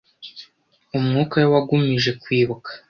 [0.97, 2.69] umwuka we wagumije kwibuka